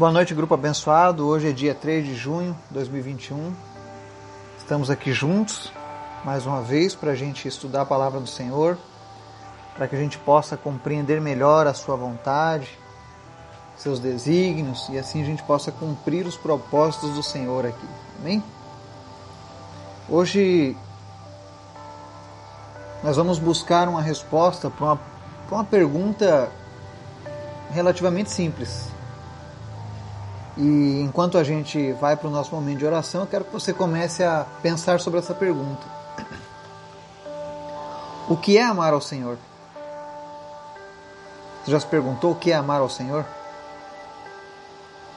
Boa 0.00 0.10
noite, 0.10 0.34
grupo 0.34 0.54
abençoado. 0.54 1.26
Hoje 1.28 1.50
é 1.50 1.52
dia 1.52 1.74
3 1.74 2.06
de 2.06 2.14
junho 2.14 2.56
de 2.68 2.72
2021. 2.72 3.52
Estamos 4.56 4.88
aqui 4.88 5.12
juntos 5.12 5.70
mais 6.24 6.46
uma 6.46 6.62
vez 6.62 6.94
para 6.94 7.10
a 7.10 7.14
gente 7.14 7.46
estudar 7.46 7.82
a 7.82 7.84
palavra 7.84 8.18
do 8.18 8.26
Senhor, 8.26 8.78
para 9.76 9.86
que 9.86 9.94
a 9.94 9.98
gente 9.98 10.16
possa 10.16 10.56
compreender 10.56 11.20
melhor 11.20 11.66
a 11.66 11.74
Sua 11.74 11.96
vontade, 11.96 12.78
seus 13.76 14.00
desígnios 14.00 14.88
e 14.88 14.96
assim 14.98 15.20
a 15.20 15.26
gente 15.26 15.42
possa 15.42 15.70
cumprir 15.70 16.24
os 16.24 16.34
propósitos 16.34 17.10
do 17.10 17.22
Senhor 17.22 17.66
aqui. 17.66 17.86
Amém? 18.20 18.42
Hoje 20.08 20.74
nós 23.04 23.18
vamos 23.18 23.38
buscar 23.38 23.86
uma 23.86 24.00
resposta 24.00 24.70
para 24.70 24.82
uma, 24.86 25.00
uma 25.50 25.64
pergunta 25.64 26.50
relativamente 27.70 28.30
simples 28.30 28.88
e 30.62 31.00
enquanto 31.00 31.38
a 31.38 31.42
gente 31.42 31.92
vai 31.94 32.14
para 32.14 32.28
o 32.28 32.30
nosso 32.30 32.54
momento 32.54 32.80
de 32.80 32.84
oração, 32.84 33.22
eu 33.22 33.26
quero 33.26 33.46
que 33.46 33.52
você 33.52 33.72
comece 33.72 34.22
a 34.22 34.44
pensar 34.60 35.00
sobre 35.00 35.18
essa 35.18 35.32
pergunta: 35.32 35.86
O 38.28 38.36
que 38.36 38.58
é 38.58 38.62
amar 38.62 38.92
ao 38.92 39.00
Senhor? 39.00 39.38
Você 41.64 41.70
já 41.70 41.80
se 41.80 41.86
perguntou 41.86 42.32
o 42.32 42.34
que 42.34 42.52
é 42.52 42.54
amar 42.54 42.82
ao 42.82 42.90
Senhor? 42.90 43.24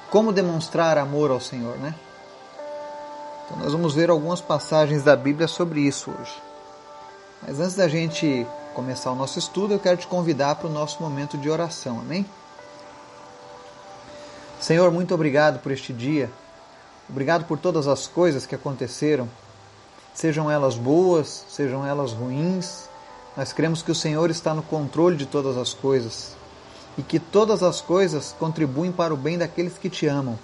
Como 0.10 0.32
demonstrar 0.32 0.98
amor 0.98 1.30
ao 1.30 1.42
Senhor, 1.42 1.76
né? 1.78 1.94
Então 3.46 3.58
nós 3.58 3.74
vamos 3.74 3.94
ver 3.94 4.10
algumas 4.10 4.40
passagens 4.40 5.04
da 5.04 5.16
Bíblia 5.16 5.50
sobre 5.50 5.82
isso 5.82 6.10
hoje. 6.10 6.42
Mas 7.46 7.60
antes 7.60 7.76
da 7.76 7.90
gente 7.90 8.48
começar 8.74 9.12
o 9.12 9.16
nosso 9.16 9.38
estudo, 9.38 9.74
eu 9.74 9.80
quero 9.80 9.98
te 9.98 10.08
convidar 10.08 10.56
para 10.56 10.68
o 10.68 10.72
nosso 10.72 11.04
momento 11.04 11.38
de 11.38 11.50
oração, 11.50 12.00
amém? 12.00 12.26
Senhor, 14.64 14.90
muito 14.94 15.14
obrigado 15.14 15.60
por 15.60 15.74
este 15.74 15.92
dia. 15.92 16.32
Obrigado 17.10 17.44
por 17.44 17.60
todas 17.60 17.86
as 17.86 18.08
coisas 18.08 18.46
que 18.46 18.56
aconteceram, 18.56 19.28
sejam 20.14 20.50
elas 20.50 20.76
boas, 20.76 21.44
sejam 21.50 21.86
elas 21.86 22.14
ruins. 22.14 22.88
Nós 23.36 23.52
cremos 23.52 23.82
que 23.82 23.92
o 23.92 23.96
Senhor 23.96 24.30
está 24.30 24.54
no 24.54 24.64
controle 24.64 25.18
de 25.18 25.26
todas 25.26 25.58
as 25.58 25.74
coisas 25.74 26.38
e 26.98 27.04
que 27.04 27.20
todas 27.20 27.62
as 27.62 27.82
coisas 27.82 28.34
contribuem 28.40 28.90
para 28.90 29.14
o 29.14 29.18
bem 29.18 29.38
daqueles 29.38 29.78
que 29.78 29.90
te 29.90 30.08
amam. 30.08 30.40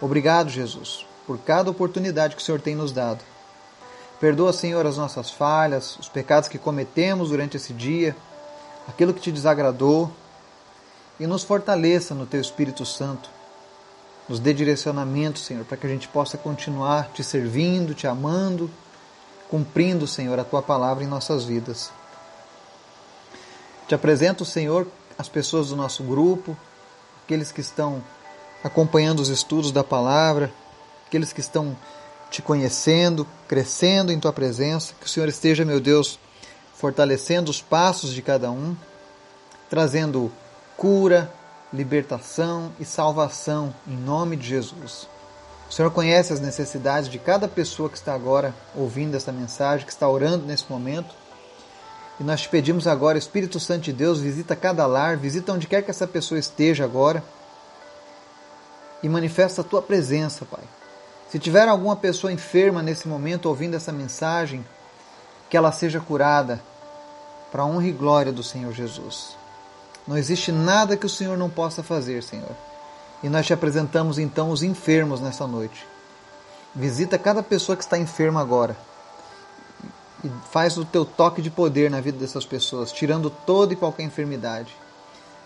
Obrigado, 0.00 0.48
Jesus, 0.48 1.04
por 1.26 1.38
cada 1.38 1.68
oportunidade 1.68 2.36
que 2.36 2.42
o 2.42 2.44
Senhor 2.44 2.60
tem 2.60 2.76
nos 2.76 2.92
dado. 2.92 3.24
Perdoa, 4.20 4.52
Senhor, 4.52 4.86
as 4.86 4.96
nossas 4.96 5.28
falhas, 5.28 5.98
os 5.98 6.08
pecados 6.08 6.48
que 6.48 6.56
cometemos 6.56 7.30
durante 7.30 7.56
esse 7.56 7.72
dia, 7.72 8.14
aquilo 8.86 9.12
que 9.12 9.20
te 9.20 9.32
desagradou, 9.32 10.08
e 11.18 11.26
nos 11.26 11.42
fortaleça 11.42 12.14
no 12.14 12.26
Teu 12.26 12.40
Espírito 12.40 12.84
Santo. 12.84 13.30
Nos 14.28 14.40
dê 14.40 14.52
direcionamento, 14.52 15.38
Senhor, 15.38 15.64
para 15.64 15.76
que 15.76 15.86
a 15.86 15.90
gente 15.90 16.08
possa 16.08 16.36
continuar 16.36 17.10
te 17.12 17.22
servindo, 17.22 17.94
te 17.94 18.06
amando, 18.06 18.70
cumprindo, 19.48 20.06
Senhor, 20.06 20.38
a 20.38 20.44
Tua 20.44 20.62
palavra 20.62 21.04
em 21.04 21.06
nossas 21.06 21.44
vidas. 21.44 21.90
Te 23.86 23.94
apresento, 23.94 24.44
Senhor, 24.44 24.86
as 25.16 25.28
pessoas 25.28 25.68
do 25.68 25.76
nosso 25.76 26.02
grupo, 26.02 26.56
aqueles 27.24 27.52
que 27.52 27.60
estão 27.60 28.02
acompanhando 28.64 29.20
os 29.20 29.28
estudos 29.28 29.70
da 29.70 29.84
palavra, 29.84 30.52
aqueles 31.06 31.32
que 31.32 31.40
estão 31.40 31.76
te 32.30 32.42
conhecendo, 32.42 33.26
crescendo 33.46 34.12
em 34.12 34.18
tua 34.18 34.32
presença. 34.32 34.92
Que 35.00 35.06
o 35.06 35.08
Senhor 35.08 35.28
esteja, 35.28 35.64
meu 35.64 35.80
Deus, 35.80 36.18
fortalecendo 36.74 37.50
os 37.50 37.62
passos 37.62 38.12
de 38.12 38.20
cada 38.22 38.50
um, 38.50 38.76
trazendo 39.70 40.32
cura, 40.76 41.32
libertação 41.72 42.72
e 42.78 42.84
salvação 42.84 43.74
em 43.86 43.96
nome 43.96 44.36
de 44.36 44.46
Jesus. 44.46 45.08
O 45.68 45.72
Senhor 45.72 45.90
conhece 45.90 46.32
as 46.32 46.40
necessidades 46.40 47.08
de 47.08 47.18
cada 47.18 47.48
pessoa 47.48 47.88
que 47.88 47.96
está 47.96 48.14
agora 48.14 48.54
ouvindo 48.74 49.16
essa 49.16 49.32
mensagem, 49.32 49.84
que 49.84 49.92
está 49.92 50.08
orando 50.08 50.46
nesse 50.46 50.64
momento. 50.70 51.14
E 52.20 52.24
nós 52.24 52.42
te 52.42 52.48
pedimos 52.48 52.86
agora, 52.86 53.18
Espírito 53.18 53.58
Santo 53.58 53.82
de 53.82 53.92
Deus, 53.92 54.20
visita 54.20 54.54
cada 54.54 54.86
lar, 54.86 55.16
visita 55.16 55.52
onde 55.52 55.66
quer 55.66 55.82
que 55.82 55.90
essa 55.90 56.06
pessoa 56.06 56.38
esteja 56.38 56.84
agora 56.84 57.22
e 59.02 59.08
manifesta 59.08 59.60
a 59.60 59.64
tua 59.64 59.82
presença, 59.82 60.44
Pai. 60.44 60.62
Se 61.28 61.38
tiver 61.38 61.68
alguma 61.68 61.96
pessoa 61.96 62.32
enferma 62.32 62.82
nesse 62.82 63.08
momento 63.08 63.46
ouvindo 63.46 63.74
essa 63.74 63.92
mensagem, 63.92 64.64
que 65.50 65.56
ela 65.56 65.72
seja 65.72 66.00
curada 66.00 66.60
para 67.50 67.64
honra 67.64 67.86
e 67.88 67.92
glória 67.92 68.32
do 68.32 68.42
Senhor 68.42 68.72
Jesus. 68.72 69.36
Não 70.06 70.16
existe 70.16 70.52
nada 70.52 70.96
que 70.96 71.06
o 71.06 71.10
Senhor 71.10 71.36
não 71.36 71.50
possa 71.50 71.82
fazer, 71.82 72.22
Senhor. 72.22 72.54
E 73.22 73.28
nós 73.28 73.46
te 73.46 73.52
apresentamos 73.52 74.18
então 74.18 74.50
os 74.50 74.62
enfermos 74.62 75.20
nessa 75.20 75.46
noite. 75.46 75.86
Visita 76.74 77.18
cada 77.18 77.42
pessoa 77.42 77.76
que 77.76 77.82
está 77.82 77.98
enferma 77.98 78.40
agora. 78.40 78.76
E 80.22 80.30
faz 80.50 80.76
o 80.76 80.84
teu 80.84 81.04
toque 81.04 81.42
de 81.42 81.50
poder 81.50 81.90
na 81.90 82.00
vida 82.00 82.18
dessas 82.18 82.44
pessoas, 82.44 82.92
tirando 82.92 83.30
toda 83.30 83.72
e 83.72 83.76
qualquer 83.76 84.04
enfermidade. 84.04 84.74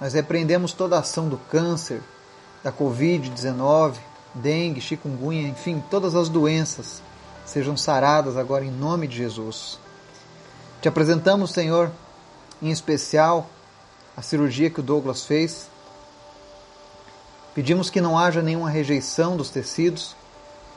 Nós 0.00 0.12
repreendemos 0.12 0.72
toda 0.72 0.96
a 0.96 1.00
ação 1.00 1.28
do 1.28 1.36
câncer, 1.36 2.02
da 2.62 2.72
Covid-19, 2.72 3.94
dengue, 4.34 4.80
chikungunya, 4.80 5.48
enfim, 5.48 5.82
todas 5.90 6.14
as 6.14 6.28
doenças 6.28 7.02
sejam 7.44 7.76
saradas 7.76 8.36
agora 8.36 8.64
em 8.64 8.70
nome 8.70 9.08
de 9.08 9.16
Jesus. 9.16 9.78
Te 10.80 10.88
apresentamos, 10.88 11.50
Senhor, 11.50 11.90
em 12.62 12.70
especial 12.70 13.48
a 14.16 14.22
cirurgia 14.22 14.70
que 14.70 14.80
o 14.80 14.82
Douglas 14.82 15.24
fez. 15.24 15.68
Pedimos 17.54 17.90
que 17.90 18.00
não 18.00 18.18
haja 18.18 18.42
nenhuma 18.42 18.70
rejeição 18.70 19.36
dos 19.36 19.50
tecidos, 19.50 20.14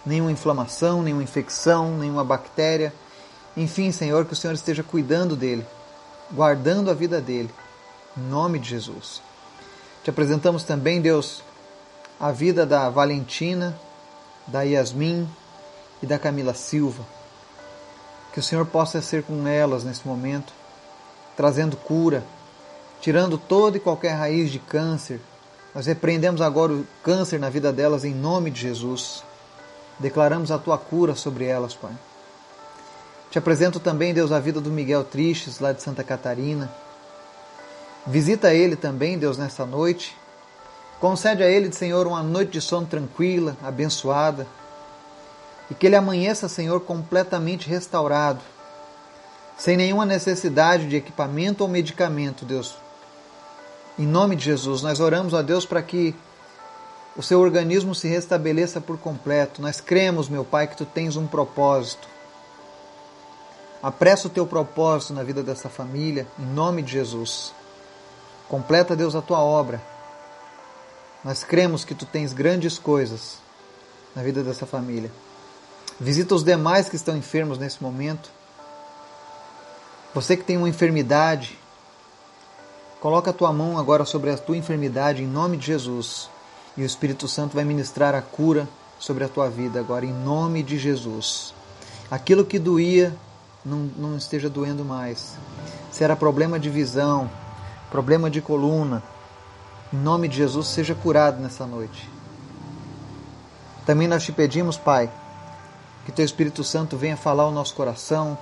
nenhuma 0.06 0.32
inflamação, 0.32 1.02
nenhuma 1.02 1.24
infecção, 1.24 1.98
nenhuma 1.98 2.24
bactéria. 2.24 2.94
Enfim, 3.56 3.92
Senhor, 3.92 4.26
que 4.26 4.34
o 4.34 4.36
Senhor 4.36 4.54
esteja 4.54 4.84
cuidando 4.84 5.36
dele, 5.36 5.66
guardando 6.32 6.90
a 6.90 6.94
vida 6.94 7.22
dele. 7.22 7.50
Em 8.18 8.22
nome 8.22 8.60
de 8.60 8.70
Jesus. 8.70 9.22
Te 10.04 10.10
apresentamos 10.10 10.64
também, 10.64 11.02
Deus, 11.02 11.42
a 12.20 12.32
vida 12.32 12.66
da 12.66 12.90
Valentina, 12.90 13.78
da 14.48 14.62
Yasmin 14.64 15.28
e 16.02 16.06
da 16.06 16.20
Camila 16.20 16.54
Silva. 16.54 17.04
Que 18.34 18.40
o 18.40 18.44
Senhor 18.44 18.66
possa 18.66 19.02
ser 19.02 19.24
com 19.24 19.48
elas 19.48 19.84
nesse 19.84 20.08
momento, 20.08 20.52
trazendo 21.38 21.78
cura, 21.78 22.24
tirando 23.03 23.38
toda 23.38 23.75
e 23.75 23.81
qualquer 23.81 24.14
raiz 24.14 24.50
de 24.50 24.59
câncer. 24.59 25.19
Nós 25.75 25.86
repreendemos 25.88 26.40
agora 26.40 26.72
o 26.72 26.88
câncer 27.03 27.38
na 27.38 27.50
vida 27.50 27.69
delas 27.74 28.06
em 28.06 28.14
nome 28.14 28.50
de 28.50 28.62
Jesus. 28.62 29.22
Declaramos 30.00 30.52
a 30.52 30.58
tua 30.58 30.78
cura 30.78 31.13
sobre 31.13 31.44
elas, 31.44 31.75
Pai. 31.75 31.92
Te 33.30 33.38
apresento 33.38 33.78
também, 33.78 34.13
Deus, 34.13 34.31
a 34.31 34.40
vida 34.40 34.62
do 34.62 34.69
Miguel 34.69 35.03
Tristes, 35.03 35.59
lá 35.59 35.74
de 35.74 35.84
Santa 35.84 36.02
Catarina. 36.02 36.72
Visita 38.08 38.53
ele 38.53 38.78
também, 38.78 39.18
Deus, 39.18 39.38
nessa 39.38 39.66
noite. 39.66 40.16
Concede 41.02 41.44
a 41.44 41.50
ele, 41.50 41.74
Senhor, 41.74 42.08
uma 42.08 42.24
noite 42.24 42.53
de 42.53 42.62
sono 42.62 42.88
tranquila, 42.88 43.58
abençoada. 43.62 44.47
E 45.69 45.74
que 45.74 45.88
ele 45.88 45.97
amanheça, 45.97 46.47
Senhor, 46.47 46.80
completamente 46.80 47.68
restaurado, 47.68 48.40
sem 49.58 49.75
nenhuma 49.75 50.06
necessidade 50.06 50.88
de 50.88 50.96
equipamento 50.96 51.63
ou 51.63 51.69
medicamento, 51.69 52.46
Deus, 52.46 52.81
em 53.98 54.08
nome 54.08 54.36
de 54.36 54.46
Jesus, 54.46 54.81
nós 54.81 55.00
oramos 55.00 55.34
a 55.34 55.42
Deus 55.42 55.66
para 55.66 55.81
que 55.81 56.16
o 57.16 57.22
seu 57.22 57.40
organismo 57.40 57.94
se 57.94 58.08
restabeleça 58.08 58.81
por 58.81 58.98
completo. 58.98 59.62
Nós 59.62 59.80
cremos, 59.80 60.28
meu 60.28 60.44
Pai, 60.44 60.68
que 60.68 60.76
tu 60.76 60.86
tens 60.86 61.16
um 61.16 61.28
propósito. 61.28 62.08
Apressa 63.81 64.28
o 64.28 64.31
teu 64.31 64.48
propósito 64.48 65.14
na 65.14 65.24
vida 65.24 65.44
dessa 65.44 65.70
família, 65.70 66.26
em 66.40 66.46
nome 66.46 66.81
de 66.81 66.94
Jesus. 66.94 67.54
Completa, 68.50 68.96
Deus, 68.96 69.16
a 69.16 69.22
tua 69.22 69.40
obra. 69.40 69.81
Nós 71.24 71.44
cremos 71.44 71.86
que 71.86 71.94
tu 71.94 72.06
tens 72.06 72.34
grandes 72.34 72.78
coisas 72.80 73.38
na 74.16 74.24
vida 74.24 74.42
dessa 74.42 74.66
família. 74.66 75.12
Visita 76.00 76.34
os 76.34 76.44
demais 76.44 76.90
que 76.90 76.95
estão 76.95 77.16
enfermos 77.16 77.57
nesse 77.57 77.81
momento. 77.81 78.30
Você 80.13 80.36
que 80.36 80.44
tem 80.44 80.57
uma 80.57 80.69
enfermidade, 80.69 81.57
Coloca 83.04 83.32
a 83.32 83.34
tua 83.34 83.52
mão 83.52 83.78
agora 83.78 84.06
sobre 84.06 84.30
a 84.32 84.38
tua 84.38 84.56
enfermidade 84.56 85.22
em 85.22 85.28
nome 85.28 85.58
de 85.58 85.66
Jesus. 85.66 86.30
E 86.78 86.84
o 86.84 86.86
Espírito 86.86 87.28
Santo 87.28 87.54
vai 87.54 87.66
ministrar 87.66 88.16
a 88.16 88.22
cura 88.22 88.66
sobre 88.98 89.26
a 89.26 89.28
tua 89.28 89.50
vida 89.50 89.78
agora 89.78 90.06
em 90.06 90.14
nome 90.14 90.64
de 90.64 90.80
Jesus. 90.80 91.54
Aquilo 92.10 92.46
que 92.46 92.58
doía 92.58 93.14
não, 93.66 93.90
não 93.98 94.16
esteja 94.16 94.50
doendo 94.50 94.86
mais. 94.86 95.36
Se 95.92 96.02
era 96.02 96.16
problema 96.16 96.58
de 96.58 96.70
visão, 96.70 97.30
problema 97.92 98.30
de 98.30 98.40
coluna, 98.40 99.04
em 99.92 99.98
nome 99.98 100.30
de 100.30 100.38
Jesus 100.38 100.68
seja 100.68 100.96
curado 100.96 101.42
nessa 101.42 101.66
noite. 101.66 102.10
Também 103.86 104.08
nós 104.08 104.24
te 104.24 104.32
pedimos, 104.32 104.78
Pai, 104.78 105.12
que 106.06 106.12
teu 106.14 106.24
Espírito 106.24 106.64
Santo 106.64 106.96
venha 106.96 107.18
falar 107.18 107.44
ao 107.44 107.52
nosso 107.52 107.76
coração, 107.76 108.38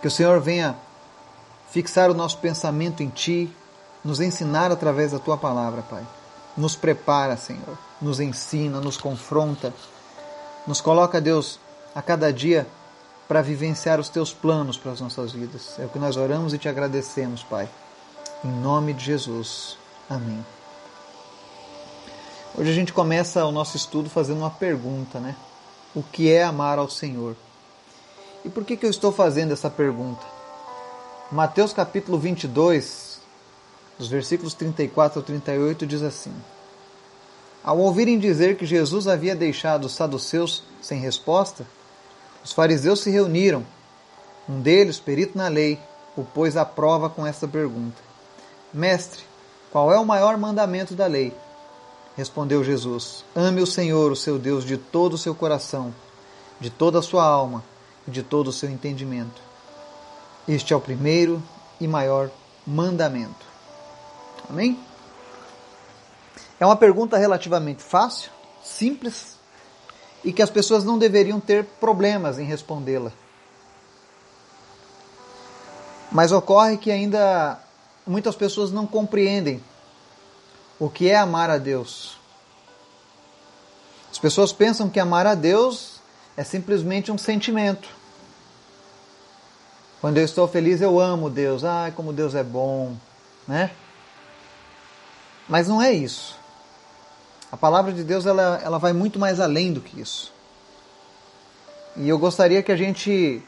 que 0.00 0.06
o 0.06 0.10
Senhor 0.12 0.40
venha 0.40 0.76
fixar 1.72 2.10
o 2.10 2.14
nosso 2.14 2.38
pensamento 2.38 3.02
em 3.02 3.08
Ti, 3.08 3.50
nos 4.04 4.20
ensinar 4.20 4.70
através 4.70 5.12
da 5.12 5.18
Tua 5.18 5.36
palavra, 5.36 5.82
Pai. 5.82 6.06
nos 6.54 6.76
prepara, 6.76 7.34
Senhor, 7.34 7.78
nos 8.00 8.20
ensina, 8.20 8.78
nos 8.78 8.98
confronta, 8.98 9.72
nos 10.66 10.82
coloca, 10.82 11.18
Deus, 11.18 11.58
a 11.94 12.02
cada 12.02 12.30
dia 12.30 12.66
para 13.26 13.40
vivenciar 13.40 13.98
os 13.98 14.10
teus 14.10 14.34
planos 14.34 14.76
para 14.76 14.92
as 14.92 15.00
nossas 15.00 15.32
vidas. 15.32 15.78
É 15.78 15.86
o 15.86 15.88
que 15.88 15.98
nós 15.98 16.18
oramos 16.18 16.52
e 16.52 16.58
te 16.58 16.68
agradecemos, 16.68 17.42
Pai. 17.42 17.66
Em 18.44 18.50
nome 18.50 18.92
de 18.92 19.06
Jesus. 19.06 19.78
Amém. 20.10 20.44
Hoje 22.54 22.70
a 22.70 22.74
gente 22.74 22.92
começa 22.92 23.46
o 23.46 23.52
nosso 23.52 23.78
estudo 23.78 24.10
fazendo 24.10 24.40
uma 24.40 24.50
pergunta, 24.50 25.18
né? 25.18 25.34
O 25.94 26.02
que 26.02 26.30
é 26.30 26.44
amar 26.44 26.78
ao 26.78 26.90
Senhor? 26.90 27.34
E 28.44 28.50
por 28.50 28.62
que, 28.62 28.76
que 28.76 28.84
eu 28.84 28.90
estou 28.90 29.10
fazendo 29.10 29.52
essa 29.52 29.70
pergunta? 29.70 30.41
Mateus 31.32 31.72
capítulo 31.72 32.18
22, 32.18 33.18
dos 33.98 34.08
versículos 34.08 34.52
34 34.52 35.18
ao 35.18 35.24
38, 35.24 35.86
diz 35.86 36.02
assim: 36.02 36.30
Ao 37.64 37.78
ouvirem 37.78 38.18
dizer 38.18 38.58
que 38.58 38.66
Jesus 38.66 39.08
havia 39.08 39.34
deixado 39.34 39.86
os 39.86 39.94
saduceus 39.94 40.62
sem 40.82 41.00
resposta, 41.00 41.66
os 42.44 42.52
fariseus 42.52 43.00
se 43.00 43.10
reuniram. 43.10 43.64
Um 44.46 44.60
deles, 44.60 45.00
perito 45.00 45.38
na 45.38 45.48
lei, 45.48 45.80
o 46.14 46.22
pôs 46.22 46.54
à 46.54 46.66
prova 46.66 47.08
com 47.08 47.26
esta 47.26 47.48
pergunta: 47.48 47.96
Mestre, 48.70 49.22
qual 49.70 49.90
é 49.90 49.98
o 49.98 50.04
maior 50.04 50.36
mandamento 50.36 50.94
da 50.94 51.06
lei? 51.06 51.32
Respondeu 52.14 52.62
Jesus: 52.62 53.24
Ame 53.34 53.62
o 53.62 53.66
Senhor, 53.66 54.12
o 54.12 54.16
seu 54.16 54.38
Deus, 54.38 54.66
de 54.66 54.76
todo 54.76 55.14
o 55.14 55.18
seu 55.18 55.34
coração, 55.34 55.94
de 56.60 56.68
toda 56.68 56.98
a 56.98 57.02
sua 57.02 57.24
alma 57.24 57.64
e 58.06 58.10
de 58.10 58.22
todo 58.22 58.48
o 58.48 58.52
seu 58.52 58.68
entendimento. 58.68 59.51
Este 60.46 60.72
é 60.72 60.76
o 60.76 60.80
primeiro 60.80 61.42
e 61.80 61.86
maior 61.86 62.30
mandamento. 62.66 63.46
Amém? 64.48 64.78
É 66.58 66.66
uma 66.66 66.76
pergunta 66.76 67.16
relativamente 67.16 67.82
fácil, 67.82 68.30
simples 68.62 69.36
e 70.24 70.32
que 70.32 70.42
as 70.42 70.50
pessoas 70.50 70.84
não 70.84 70.98
deveriam 70.98 71.40
ter 71.40 71.64
problemas 71.80 72.38
em 72.38 72.44
respondê-la. 72.44 73.12
Mas 76.10 76.30
ocorre 76.30 76.76
que 76.76 76.90
ainda 76.90 77.58
muitas 78.06 78.36
pessoas 78.36 78.70
não 78.70 78.86
compreendem 78.86 79.62
o 80.78 80.90
que 80.90 81.08
é 81.08 81.16
amar 81.16 81.50
a 81.50 81.58
Deus. 81.58 82.16
As 84.10 84.18
pessoas 84.18 84.52
pensam 84.52 84.90
que 84.90 85.00
amar 85.00 85.26
a 85.26 85.34
Deus 85.34 86.00
é 86.36 86.44
simplesmente 86.44 87.10
um 87.10 87.16
sentimento. 87.16 87.88
Quando 90.02 90.18
eu 90.18 90.24
estou 90.24 90.48
feliz, 90.48 90.80
eu 90.80 90.98
amo 90.98 91.30
Deus. 91.30 91.62
Ai, 91.62 91.92
como 91.92 92.12
Deus 92.12 92.34
é 92.34 92.42
bom, 92.42 92.96
né? 93.46 93.70
Mas 95.48 95.68
não 95.68 95.80
é 95.80 95.92
isso. 95.92 96.36
A 97.52 97.56
palavra 97.56 97.92
de 97.92 98.02
Deus 98.02 98.26
ela, 98.26 98.60
ela 98.64 98.78
vai 98.78 98.92
muito 98.92 99.20
mais 99.20 99.38
além 99.38 99.72
do 99.72 99.80
que 99.80 100.00
isso. 100.00 100.32
E 101.96 102.08
eu 102.08 102.18
gostaria 102.18 102.64
que 102.64 102.72
a 102.72 102.76
gente 102.76 103.40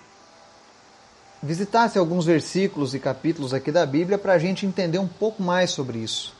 visitasse 1.42 1.98
alguns 1.98 2.24
versículos 2.24 2.94
e 2.94 3.00
capítulos 3.00 3.52
aqui 3.52 3.72
da 3.72 3.84
Bíblia 3.84 4.16
para 4.16 4.34
a 4.34 4.38
gente 4.38 4.64
entender 4.64 5.00
um 5.00 5.08
pouco 5.08 5.42
mais 5.42 5.72
sobre 5.72 5.98
isso. 5.98 6.36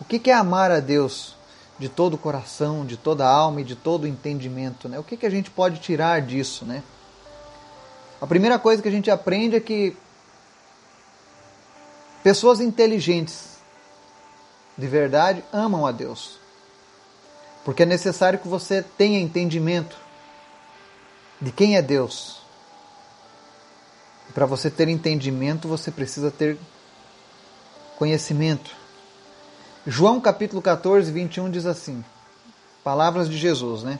O 0.00 0.06
que 0.06 0.30
é 0.30 0.34
amar 0.34 0.70
a 0.70 0.80
Deus 0.80 1.36
de 1.78 1.90
todo 1.90 2.14
o 2.14 2.18
coração, 2.18 2.86
de 2.86 2.96
toda 2.96 3.26
a 3.26 3.30
alma 3.30 3.60
e 3.60 3.64
de 3.64 3.76
todo 3.76 4.04
o 4.04 4.08
entendimento? 4.08 4.88
Né? 4.88 4.98
O 4.98 5.04
que, 5.04 5.26
a 5.26 5.30
gente 5.30 5.50
pode 5.50 5.80
tirar 5.80 6.22
disso? 6.22 6.64
Né? 6.64 6.82
A 8.20 8.26
primeira 8.26 8.58
coisa 8.58 8.82
que 8.82 8.88
a 8.88 8.92
gente 8.92 9.10
aprende 9.10 9.56
é 9.56 9.60
que 9.60 9.96
pessoas 12.22 12.60
inteligentes, 12.60 13.56
de 14.76 14.86
verdade, 14.86 15.42
amam 15.52 15.86
a 15.86 15.92
Deus. 15.92 16.38
Porque 17.64 17.82
é 17.82 17.86
necessário 17.86 18.38
que 18.38 18.48
você 18.48 18.82
tenha 18.82 19.18
entendimento 19.18 19.96
de 21.40 21.50
quem 21.50 21.76
é 21.76 21.82
Deus. 21.82 22.40
E 24.28 24.32
para 24.32 24.44
você 24.44 24.70
ter 24.70 24.88
entendimento, 24.88 25.66
você 25.66 25.90
precisa 25.90 26.30
ter 26.30 26.58
conhecimento. 27.98 28.70
João 29.86 30.20
capítulo 30.20 30.60
14, 30.60 31.10
21 31.10 31.50
diz 31.50 31.64
assim: 31.64 32.04
Palavras 32.84 33.30
de 33.30 33.38
Jesus, 33.38 33.82
né? 33.82 33.98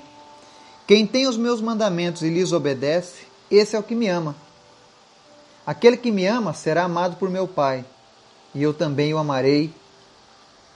Quem 0.86 1.06
tem 1.06 1.26
os 1.26 1.36
meus 1.36 1.60
mandamentos 1.60 2.22
e 2.22 2.28
lhes 2.28 2.52
obedece, 2.52 3.29
esse 3.50 3.74
é 3.74 3.78
o 3.78 3.82
que 3.82 3.94
me 3.94 4.08
ama. 4.08 4.36
Aquele 5.66 5.96
que 5.96 6.10
me 6.10 6.26
ama 6.26 6.52
será 6.52 6.84
amado 6.84 7.16
por 7.16 7.28
meu 7.30 7.46
Pai, 7.46 7.84
e 8.54 8.62
eu 8.62 8.74
também 8.74 9.12
o 9.14 9.18
amarei 9.18 9.72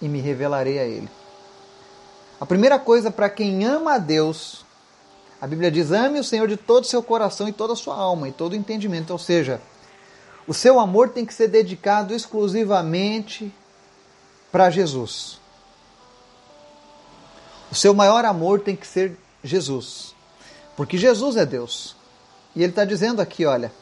e 0.00 0.08
me 0.08 0.20
revelarei 0.20 0.78
a 0.78 0.84
ele. 0.84 1.08
A 2.40 2.46
primeira 2.46 2.78
coisa 2.78 3.10
para 3.10 3.30
quem 3.30 3.64
ama 3.64 3.94
a 3.94 3.98
Deus, 3.98 4.64
a 5.40 5.46
Bíblia 5.46 5.70
diz: 5.70 5.92
ame 5.92 6.18
o 6.18 6.24
Senhor 6.24 6.48
de 6.48 6.56
todo 6.56 6.84
o 6.84 6.86
seu 6.86 7.02
coração 7.02 7.48
e 7.48 7.52
toda 7.52 7.72
a 7.72 7.76
sua 7.76 7.96
alma 7.96 8.28
e 8.28 8.32
todo 8.32 8.52
o 8.52 8.56
entendimento. 8.56 9.10
Ou 9.10 9.18
seja, 9.18 9.60
o 10.46 10.52
seu 10.52 10.78
amor 10.78 11.08
tem 11.10 11.24
que 11.24 11.32
ser 11.32 11.48
dedicado 11.48 12.14
exclusivamente 12.14 13.52
para 14.52 14.70
Jesus. 14.70 15.40
O 17.70 17.74
seu 17.74 17.94
maior 17.94 18.24
amor 18.24 18.60
tem 18.60 18.76
que 18.76 18.86
ser 18.86 19.16
Jesus. 19.42 20.14
Porque 20.76 20.98
Jesus 20.98 21.36
é 21.36 21.46
Deus. 21.46 21.96
E 22.54 22.62
ele 22.62 22.72
está 22.72 22.84
dizendo 22.84 23.20
aqui: 23.20 23.44
olha, 23.44 23.72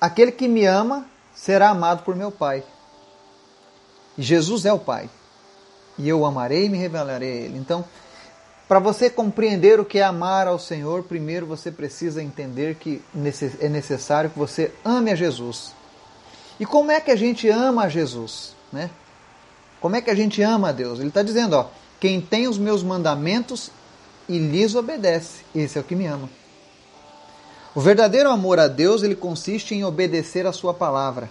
aquele 0.00 0.32
que 0.32 0.48
me 0.48 0.64
ama 0.64 1.06
será 1.34 1.70
amado 1.70 2.02
por 2.02 2.14
meu 2.14 2.30
Pai. 2.30 2.62
Jesus 4.16 4.64
é 4.64 4.72
o 4.72 4.78
Pai. 4.78 5.08
E 5.98 6.08
eu 6.08 6.24
amarei 6.24 6.66
e 6.66 6.68
me 6.68 6.78
revelarei 6.78 7.30
a 7.30 7.44
Ele. 7.46 7.58
Então, 7.58 7.84
para 8.68 8.78
você 8.78 9.08
compreender 9.08 9.80
o 9.80 9.84
que 9.84 9.98
é 9.98 10.02
amar 10.02 10.46
ao 10.46 10.58
Senhor, 10.58 11.02
primeiro 11.04 11.46
você 11.46 11.70
precisa 11.70 12.22
entender 12.22 12.76
que 12.76 13.02
é 13.60 13.68
necessário 13.68 14.30
que 14.30 14.38
você 14.38 14.72
ame 14.84 15.10
a 15.10 15.14
Jesus. 15.14 15.72
E 16.60 16.66
como 16.66 16.90
é 16.90 17.00
que 17.00 17.10
a 17.10 17.16
gente 17.16 17.48
ama 17.48 17.84
a 17.84 17.88
Jesus? 17.88 18.54
Né? 18.72 18.90
Como 19.80 19.96
é 19.96 20.02
que 20.02 20.10
a 20.10 20.14
gente 20.14 20.42
ama 20.42 20.68
a 20.68 20.72
Deus? 20.72 20.98
Ele 20.98 21.08
está 21.08 21.22
dizendo, 21.22 21.56
ó, 21.56 21.66
quem 22.00 22.20
tem 22.20 22.46
os 22.46 22.58
meus 22.58 22.82
mandamentos 22.82 23.70
e 24.28 24.38
lhes 24.38 24.74
obedece, 24.74 25.44
esse 25.54 25.78
é 25.78 25.80
o 25.80 25.84
que 25.84 25.96
me 25.96 26.06
ama. 26.06 26.28
O 27.78 27.80
verdadeiro 27.80 28.28
amor 28.28 28.58
a 28.58 28.66
Deus 28.66 29.04
ele 29.04 29.14
consiste 29.14 29.72
em 29.72 29.84
obedecer 29.84 30.44
a 30.48 30.52
sua 30.52 30.74
palavra. 30.74 31.30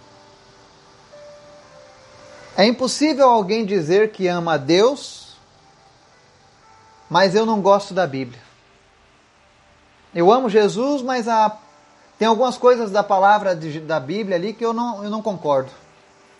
É 2.55 2.65
impossível 2.65 3.27
alguém 3.27 3.65
dizer 3.65 4.13
que 4.13 4.29
ama 4.29 4.53
a 4.53 4.57
Deus, 4.57 5.35
mas 7.09 7.35
eu 7.35 7.45
não 7.45 7.59
gosto 7.59 7.93
da 7.93 8.07
Bíblia. 8.07 8.39
Eu 10.15 10.31
amo 10.31 10.49
Jesus, 10.49 11.01
mas 11.01 11.27
a 11.27 11.57
tem 12.17 12.25
algumas 12.25 12.57
coisas 12.57 12.91
da 12.91 13.03
palavra 13.03 13.53
de, 13.53 13.81
da 13.81 13.99
Bíblia 13.99 14.37
ali 14.37 14.53
que 14.53 14.63
eu 14.63 14.71
não, 14.71 15.03
eu 15.03 15.09
não 15.09 15.21
concordo. 15.21 15.69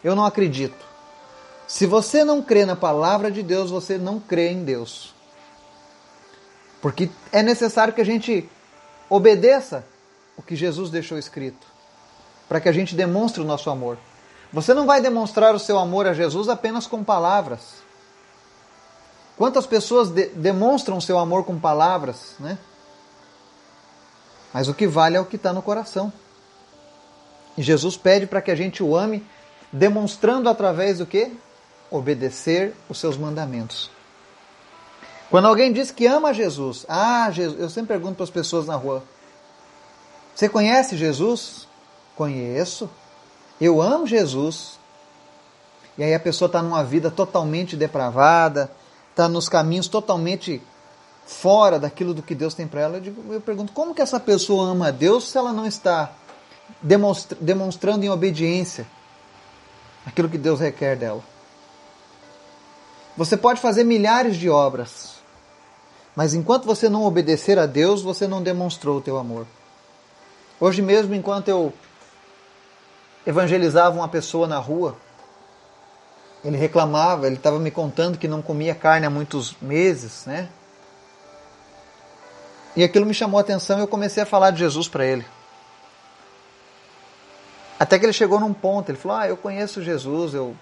Eu 0.02 0.16
não 0.16 0.24
acredito. 0.24 0.86
Se 1.68 1.86
você 1.86 2.24
não 2.24 2.42
crê 2.42 2.66
na 2.66 2.78
palavra 2.78 3.30
de 3.30 3.44
Deus, 3.44 3.70
você 3.70 3.98
não 3.98 4.22
crê 4.22 4.54
em 4.54 4.64
Deus. 4.64 5.14
Porque 6.82 7.10
é 7.30 7.44
necessário 7.44 7.94
que 7.94 8.00
a 8.00 8.06
gente 8.06 8.50
obedeça 9.10 9.84
o 10.38 10.42
que 10.42 10.56
Jesus 10.56 10.90
deixou 10.90 11.18
escrito, 11.18 11.66
para 12.48 12.62
que 12.62 12.70
a 12.70 12.72
gente 12.72 12.96
demonstre 12.96 13.42
o 13.42 13.46
nosso 13.46 13.70
amor. 13.70 13.98
Você 14.54 14.74
não 14.74 14.86
vai 14.86 15.02
demonstrar 15.02 15.54
o 15.56 15.60
seu 15.60 15.78
amor 15.78 16.08
a 16.08 16.14
Jesus 16.14 16.48
apenas 16.48 16.88
com 16.88 17.04
palavras. 17.04 17.86
Quantas 19.36 19.66
pessoas 19.66 20.10
de 20.10 20.28
demonstram 20.28 21.02
seu 21.02 21.20
amor 21.20 21.44
com 21.44 21.60
palavras, 21.60 22.36
né? 22.40 22.58
Mas 24.54 24.68
o 24.68 24.74
que 24.74 24.88
vale 24.88 25.18
é 25.18 25.20
o 25.20 25.26
que 25.26 25.36
está 25.36 25.52
no 25.52 25.62
coração. 25.62 26.12
E 27.58 27.62
Jesus 27.62 27.98
pede 27.98 28.26
para 28.26 28.42
que 28.42 28.52
a 28.52 28.56
gente 28.56 28.82
o 28.82 28.96
ame, 28.96 29.26
demonstrando 29.72 30.48
através 30.50 31.00
do 31.00 31.06
que? 31.06 31.32
Obedecer 31.92 32.74
os 32.88 33.00
seus 33.00 33.18
mandamentos. 33.18 33.90
Quando 35.30 35.48
alguém 35.48 35.74
diz 35.74 35.92
que 35.92 36.06
ama 36.06 36.34
Jesus, 36.34 36.86
ah, 36.88 37.30
Jesus, 37.32 37.60
eu 37.60 37.70
sempre 37.70 37.90
pergunto 37.90 38.16
para 38.16 38.24
as 38.24 38.30
pessoas 38.30 38.66
na 38.66 38.76
rua: 38.76 39.04
Você 40.38 40.48
conhece 40.48 40.96
Jesus? 40.96 41.68
Conheço. 42.16 42.88
Eu 43.60 43.82
amo 43.82 44.06
Jesus. 44.06 44.78
E 45.98 46.04
aí 46.04 46.14
a 46.14 46.20
pessoa 46.20 46.46
está 46.46 46.62
numa 46.62 46.84
vida 46.84 47.10
totalmente 47.10 47.76
depravada, 47.76 48.70
está 49.10 49.28
nos 49.28 49.50
caminhos 49.50 49.88
totalmente 49.88 50.62
fora 51.26 51.80
daquilo 51.80 52.14
do 52.14 52.22
que 52.22 52.36
Deus 52.36 52.54
tem 52.54 52.68
para 52.68 52.82
ela, 52.82 52.98
eu, 52.98 53.02
digo, 53.02 53.34
eu 53.34 53.42
pergunto, 53.42 53.74
como 53.74 53.96
que 53.96 54.02
essa 54.02 54.20
pessoa 54.20 54.68
ama 54.68 54.90
a 54.90 54.92
Deus 54.92 55.28
se 55.28 55.40
ela 55.40 55.52
não 55.52 55.66
está 55.66 56.12
demonstra, 56.84 57.36
demonstrando 57.42 58.06
em 58.06 58.10
obediência 58.10 58.86
aquilo 60.06 60.30
que 60.30 60.38
Deus 60.38 60.60
requer 60.60 60.96
dela? 60.96 61.24
Você 63.18 63.36
pode 63.36 63.60
fazer 63.60 63.84
milhares 63.84 64.38
de 64.38 64.52
obras, 64.52 65.16
mas 66.16 66.36
enquanto 66.36 66.66
você 66.66 66.88
não 66.88 67.04
obedecer 67.06 67.58
a 67.58 67.66
Deus, 67.66 68.04
você 68.04 68.28
não 68.28 68.44
demonstrou 68.44 69.00
o 69.00 69.02
teu 69.02 69.18
amor. 69.18 69.48
Hoje 70.60 70.82
mesmo, 70.82 71.14
enquanto 71.14 71.50
eu 71.50 71.72
evangelizava 73.26 73.96
uma 73.96 74.08
pessoa 74.08 74.48
na 74.48 74.58
rua, 74.58 74.98
ele 76.44 76.58
reclamava, 76.58 77.28
ele 77.28 77.36
estava 77.36 77.60
me 77.60 77.70
contando 77.70 78.18
que 78.18 78.28
não 78.28 78.42
comia 78.42 78.74
carne 78.74 79.06
há 79.06 79.10
muitos 79.10 79.56
meses, 79.62 80.26
né? 80.26 80.50
E 82.76 82.84
aquilo 82.84 83.06
me 83.06 83.14
chamou 83.14 83.38
a 83.38 83.42
atenção 83.42 83.78
e 83.78 83.82
eu 83.82 83.88
comecei 83.88 84.24
a 84.24 84.26
falar 84.26 84.52
de 84.52 84.60
Jesus 84.60 84.88
para 84.88 85.06
ele. 85.06 85.26
Até 87.80 88.00
que 88.00 88.06
ele 88.06 88.14
chegou 88.14 88.40
num 88.40 88.54
ponto, 88.54 88.90
ele 88.90 88.98
falou: 88.98 89.18
"Ah, 89.18 89.28
eu 89.28 89.38
conheço 89.38 89.84
Jesus, 89.84 90.34
eu 90.34 90.56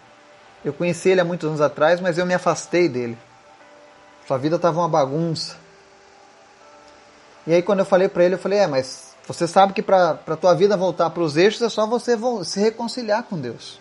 eu 0.64 0.74
conheci 0.74 1.10
ele 1.10 1.22
há 1.22 1.26
muitos 1.26 1.48
anos 1.48 1.62
atrás, 1.62 2.02
mas 2.02 2.18
eu 2.18 2.26
me 2.26 2.34
afastei 2.34 2.90
dele. 2.90 3.18
Sua 4.28 4.38
vida 4.38 4.56
estava 4.56 4.80
uma 4.80 4.90
bagunça. 4.90 5.56
E 7.46 7.54
aí 7.54 7.62
quando 7.62 7.80
eu 7.80 7.86
falei 7.86 8.10
para 8.10 8.26
ele, 8.26 8.36
eu 8.36 8.40
falei: 8.40 8.60
"É, 8.60 8.68
mas 8.68 9.15
você 9.28 9.48
sabe 9.48 9.74
que 9.74 9.82
para 9.82 10.20
a 10.26 10.36
tua 10.36 10.54
vida 10.54 10.78
voltar 10.78 11.10
para 11.10 11.24
os 11.24 11.36
eixos 11.38 11.62
é 11.62 11.70
só 11.70 11.86
você 11.88 12.18
se 12.44 12.60
reconciliar 12.60 13.24
com 13.24 13.40
Deus." 13.40 13.80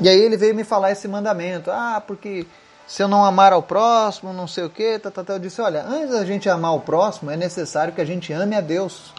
E 0.00 0.08
aí 0.08 0.20
ele 0.20 0.36
veio 0.36 0.54
me 0.54 0.64
falar 0.64 0.90
esse 0.90 1.06
mandamento. 1.06 1.70
Ah, 1.70 2.02
porque 2.04 2.46
se 2.86 3.02
eu 3.02 3.08
não 3.08 3.24
amar 3.24 3.52
ao 3.52 3.62
próximo, 3.62 4.32
não 4.32 4.46
sei 4.46 4.64
o 4.64 4.70
quê, 4.70 4.98
tá, 4.98 5.10
tá, 5.10 5.24
tá. 5.24 5.34
eu 5.34 5.38
disse, 5.38 5.60
olha, 5.60 5.82
antes 5.84 6.10
da 6.10 6.24
gente 6.24 6.48
amar 6.48 6.74
o 6.74 6.80
próximo, 6.80 7.30
é 7.30 7.36
necessário 7.36 7.94
que 7.94 8.00
a 8.00 8.04
gente 8.04 8.32
ame 8.32 8.56
a 8.56 8.60
Deus 8.60 9.14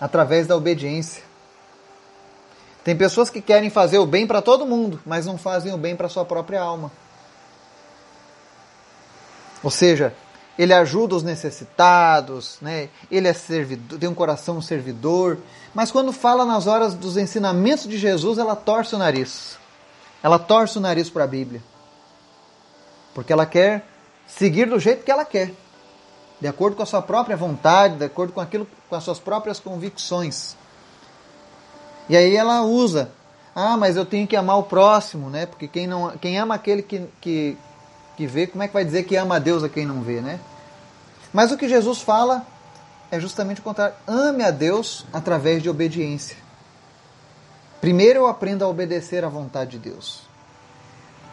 através 0.00 0.46
da 0.46 0.56
obediência. 0.56 1.22
Tem 2.84 2.96
pessoas 2.96 3.28
que 3.28 3.40
querem 3.40 3.68
fazer 3.68 3.98
o 3.98 4.06
bem 4.06 4.26
para 4.26 4.40
todo 4.40 4.64
mundo, 4.64 5.00
mas 5.04 5.26
não 5.26 5.36
fazem 5.36 5.72
o 5.74 5.78
bem 5.78 5.96
para 5.96 6.08
sua 6.08 6.24
própria 6.24 6.60
alma. 6.60 6.90
Ou 9.62 9.70
seja, 9.70 10.14
ele 10.58 10.74
ajuda 10.74 11.14
os 11.14 11.22
necessitados, 11.22 12.58
né? 12.60 12.88
ele 13.08 13.28
é 13.28 13.32
servidor, 13.32 13.98
tem 13.98 14.08
um 14.08 14.14
coração 14.14 14.60
servidor, 14.60 15.38
mas 15.72 15.92
quando 15.92 16.12
fala 16.12 16.44
nas 16.44 16.66
horas 16.66 16.94
dos 16.94 17.16
ensinamentos 17.16 17.86
de 17.86 17.96
Jesus, 17.96 18.38
ela 18.38 18.56
torce 18.56 18.96
o 18.96 18.98
nariz. 18.98 19.56
Ela 20.20 20.38
torce 20.38 20.76
o 20.76 20.80
nariz 20.80 21.08
para 21.08 21.22
a 21.22 21.28
Bíblia. 21.28 21.62
Porque 23.14 23.32
ela 23.32 23.46
quer 23.46 23.86
seguir 24.26 24.68
do 24.68 24.80
jeito 24.80 25.04
que 25.04 25.10
ela 25.12 25.24
quer, 25.24 25.52
de 26.40 26.48
acordo 26.48 26.76
com 26.76 26.82
a 26.82 26.86
sua 26.86 27.02
própria 27.02 27.36
vontade, 27.36 27.96
de 27.96 28.04
acordo 28.04 28.32
com 28.32 28.40
aquilo, 28.40 28.66
com 28.88 28.96
as 28.96 29.04
suas 29.04 29.20
próprias 29.20 29.60
convicções. 29.60 30.56
E 32.08 32.16
aí 32.16 32.34
ela 32.34 32.62
usa, 32.62 33.12
ah, 33.54 33.76
mas 33.76 33.96
eu 33.96 34.04
tenho 34.04 34.26
que 34.26 34.36
amar 34.36 34.58
o 34.58 34.64
próximo, 34.64 35.30
né? 35.30 35.46
Porque 35.46 35.68
quem 35.68 35.86
não, 35.86 36.10
quem 36.18 36.38
ama 36.38 36.54
aquele 36.56 36.82
que, 36.82 37.06
que, 37.20 37.56
que 38.18 38.26
vê, 38.26 38.48
como 38.48 38.64
é 38.64 38.66
que 38.66 38.74
vai 38.74 38.84
dizer 38.84 39.04
que 39.04 39.14
ama 39.14 39.36
a 39.36 39.38
Deus 39.38 39.62
a 39.62 39.68
quem 39.68 39.86
não 39.86 40.02
vê, 40.02 40.20
né? 40.20 40.40
Mas 41.32 41.52
o 41.52 41.56
que 41.56 41.68
Jesus 41.68 42.02
fala 42.02 42.44
é 43.12 43.20
justamente 43.20 43.60
o 43.60 43.62
contrário. 43.62 43.94
Ame 44.08 44.42
a 44.42 44.50
Deus 44.50 45.06
através 45.12 45.62
de 45.62 45.70
obediência. 45.70 46.36
Primeiro 47.80 48.18
eu 48.18 48.26
aprendo 48.26 48.64
a 48.64 48.68
obedecer 48.68 49.24
à 49.24 49.28
vontade 49.28 49.78
de 49.78 49.90
Deus. 49.90 50.22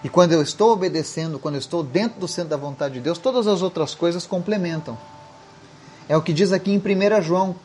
E 0.03 0.09
quando 0.09 0.33
eu 0.33 0.43
estou 0.43 0.73
obedecendo, 0.73 1.39
quando 1.39 1.55
eu 1.55 1.59
estou 1.59 1.81
dentro 1.81 2.19
do 2.19 2.27
centro 2.27 2.51
da 2.51 2.57
vontade 2.57 2.93
de 2.93 2.99
Deus, 2.99 3.17
todas 3.17 3.47
as 3.47 3.63
outras 3.63 3.95
coisas 3.95 4.27
complementam. 4.27 4.95
É 6.07 6.15
o 6.15 6.21
que 6.21 6.33
diz 6.33 6.51
aqui 6.51 6.71
em 6.71 6.77
1 6.77 7.19
João, 7.23 7.55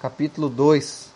capítulo 0.00 0.48
2. 0.48 1.10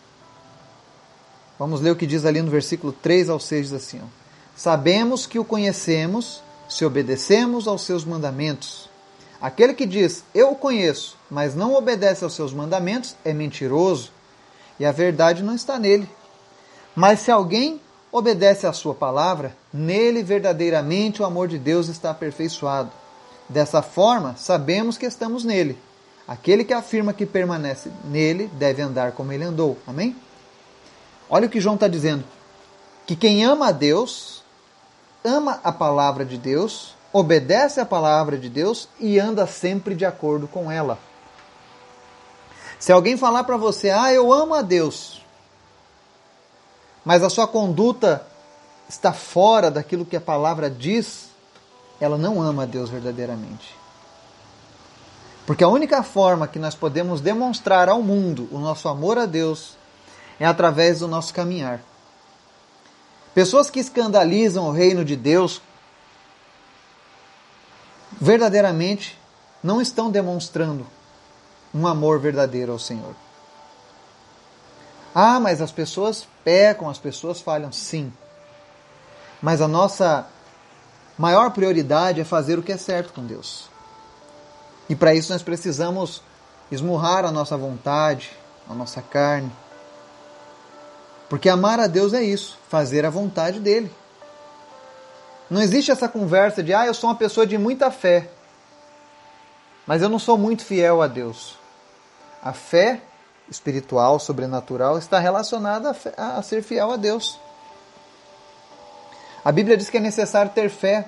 Vamos 1.58 1.80
ler 1.80 1.92
o 1.92 1.96
que 1.96 2.06
diz 2.06 2.26
ali 2.26 2.42
no 2.42 2.50
versículo 2.50 2.92
3 2.92 3.30
ao 3.30 3.40
6, 3.40 3.70
diz 3.70 3.72
assim: 3.72 4.02
ó, 4.04 4.06
Sabemos 4.54 5.24
que 5.24 5.38
o 5.38 5.44
conhecemos 5.46 6.44
se 6.68 6.84
obedecemos 6.84 7.68
aos 7.68 7.82
seus 7.82 8.04
mandamentos. 8.04 8.88
Aquele 9.40 9.74
que 9.74 9.86
diz, 9.86 10.24
eu 10.34 10.52
o 10.52 10.56
conheço, 10.56 11.16
mas 11.30 11.54
não 11.54 11.74
obedece 11.74 12.24
aos 12.24 12.34
seus 12.34 12.52
mandamentos, 12.52 13.14
é 13.24 13.32
mentiroso, 13.32 14.10
e 14.78 14.84
a 14.84 14.92
verdade 14.92 15.42
não 15.42 15.54
está 15.54 15.78
nele. 15.78 16.08
Mas 16.94 17.20
se 17.20 17.30
alguém 17.30 17.80
obedece 18.10 18.66
à 18.66 18.72
sua 18.72 18.94
palavra, 18.94 19.54
nele 19.72 20.22
verdadeiramente 20.22 21.20
o 21.20 21.24
amor 21.26 21.48
de 21.48 21.58
Deus 21.58 21.88
está 21.88 22.10
aperfeiçoado. 22.10 22.90
Dessa 23.48 23.82
forma, 23.82 24.34
sabemos 24.36 24.96
que 24.96 25.06
estamos 25.06 25.44
nele. 25.44 25.78
Aquele 26.26 26.64
que 26.64 26.72
afirma 26.72 27.12
que 27.12 27.24
permanece 27.24 27.90
nele 28.04 28.50
deve 28.54 28.82
andar 28.82 29.12
como 29.12 29.32
ele 29.32 29.44
andou. 29.44 29.78
Amém? 29.86 30.16
Olha 31.28 31.46
o 31.46 31.50
que 31.50 31.60
João 31.60 31.74
está 31.74 31.86
dizendo. 31.86 32.24
Que 33.06 33.14
quem 33.14 33.44
ama 33.44 33.68
a 33.68 33.72
Deus, 33.72 34.42
ama 35.26 35.60
a 35.62 35.72
palavra 35.72 36.24
de 36.24 36.38
Deus, 36.38 36.94
obedece 37.12 37.80
à 37.80 37.84
palavra 37.84 38.38
de 38.38 38.48
Deus 38.48 38.88
e 39.00 39.18
anda 39.18 39.46
sempre 39.46 39.94
de 39.94 40.04
acordo 40.04 40.46
com 40.46 40.70
ela. 40.70 40.98
Se 42.78 42.92
alguém 42.92 43.16
falar 43.16 43.44
para 43.44 43.56
você, 43.56 43.90
ah, 43.90 44.12
eu 44.12 44.32
amo 44.32 44.54
a 44.54 44.62
Deus, 44.62 45.24
mas 47.04 47.22
a 47.22 47.30
sua 47.30 47.46
conduta 47.46 48.26
está 48.88 49.12
fora 49.12 49.70
daquilo 49.70 50.04
que 50.04 50.16
a 50.16 50.20
palavra 50.20 50.70
diz, 50.70 51.30
ela 52.00 52.18
não 52.18 52.40
ama 52.40 52.64
a 52.64 52.66
Deus 52.66 52.90
verdadeiramente. 52.90 53.74
Porque 55.46 55.64
a 55.64 55.68
única 55.68 56.02
forma 56.02 56.48
que 56.48 56.58
nós 56.58 56.74
podemos 56.74 57.20
demonstrar 57.20 57.88
ao 57.88 58.02
mundo 58.02 58.48
o 58.50 58.58
nosso 58.58 58.88
amor 58.88 59.16
a 59.16 59.26
Deus 59.26 59.76
é 60.38 60.44
através 60.44 60.98
do 60.98 61.08
nosso 61.08 61.32
caminhar. 61.32 61.80
Pessoas 63.36 63.68
que 63.68 63.78
escandalizam 63.78 64.66
o 64.66 64.72
reino 64.72 65.04
de 65.04 65.14
Deus 65.14 65.60
verdadeiramente 68.18 69.18
não 69.62 69.78
estão 69.78 70.10
demonstrando 70.10 70.86
um 71.74 71.86
amor 71.86 72.18
verdadeiro 72.18 72.72
ao 72.72 72.78
Senhor. 72.78 73.14
Ah, 75.14 75.38
mas 75.38 75.60
as 75.60 75.70
pessoas 75.70 76.26
pecam, 76.42 76.88
as 76.88 76.96
pessoas 76.96 77.38
falham. 77.38 77.70
Sim. 77.70 78.10
Mas 79.42 79.60
a 79.60 79.68
nossa 79.68 80.26
maior 81.18 81.50
prioridade 81.50 82.22
é 82.22 82.24
fazer 82.24 82.58
o 82.58 82.62
que 82.62 82.72
é 82.72 82.78
certo 82.78 83.12
com 83.12 83.26
Deus. 83.26 83.68
E 84.88 84.96
para 84.96 85.14
isso 85.14 85.30
nós 85.30 85.42
precisamos 85.42 86.22
esmurrar 86.72 87.26
a 87.26 87.30
nossa 87.30 87.54
vontade, 87.54 88.30
a 88.66 88.72
nossa 88.72 89.02
carne. 89.02 89.52
Porque 91.28 91.48
amar 91.48 91.80
a 91.80 91.86
Deus 91.86 92.12
é 92.14 92.22
isso, 92.22 92.58
fazer 92.68 93.04
a 93.04 93.10
vontade 93.10 93.58
dele. 93.58 93.90
Não 95.50 95.60
existe 95.60 95.90
essa 95.90 96.08
conversa 96.08 96.62
de, 96.62 96.72
ah, 96.74 96.86
eu 96.86 96.94
sou 96.94 97.10
uma 97.10 97.16
pessoa 97.16 97.46
de 97.46 97.56
muita 97.56 97.90
fé, 97.90 98.28
mas 99.86 100.02
eu 100.02 100.08
não 100.08 100.18
sou 100.18 100.36
muito 100.36 100.64
fiel 100.64 101.02
a 101.02 101.06
Deus. 101.06 101.56
A 102.42 102.52
fé 102.52 103.00
espiritual, 103.48 104.18
sobrenatural, 104.18 104.98
está 104.98 105.18
relacionada 105.18 105.96
a, 106.16 106.38
a 106.38 106.42
ser 106.42 106.62
fiel 106.62 106.90
a 106.90 106.96
Deus. 106.96 107.38
A 109.44 109.52
Bíblia 109.52 109.76
diz 109.76 109.88
que 109.88 109.96
é 109.96 110.00
necessário 110.00 110.50
ter 110.50 110.68
fé 110.68 111.06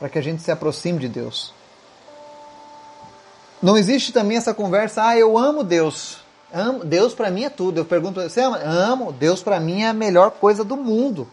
para 0.00 0.08
que 0.08 0.18
a 0.18 0.22
gente 0.22 0.42
se 0.42 0.50
aproxime 0.50 0.98
de 0.98 1.08
Deus. 1.08 1.54
Não 3.62 3.78
existe 3.78 4.12
também 4.12 4.36
essa 4.36 4.52
conversa, 4.52 5.06
ah, 5.06 5.16
eu 5.16 5.38
amo 5.38 5.62
Deus. 5.62 6.21
Amo, 6.52 6.84
Deus 6.84 7.14
para 7.14 7.30
mim 7.30 7.44
é 7.44 7.50
tudo. 7.50 7.78
Eu 7.78 7.84
pergunto, 7.84 8.20
você 8.20 8.40
ama? 8.40 8.58
Amo, 8.58 9.12
Deus 9.12 9.42
para 9.42 9.58
mim 9.58 9.82
é 9.82 9.88
a 9.88 9.94
melhor 9.94 10.30
coisa 10.32 10.62
do 10.62 10.76
mundo. 10.76 11.28